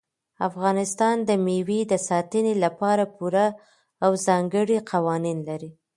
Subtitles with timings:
[0.49, 3.47] افغانستان د مېوو د ساتنې لپاره پوره
[4.03, 5.71] او ځانګړي قوانین لري.